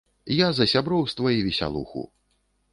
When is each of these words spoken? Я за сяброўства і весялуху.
Я 0.35 0.47
за 0.59 0.65
сяброўства 0.71 1.35
і 1.37 1.45
весялуху. 1.51 2.05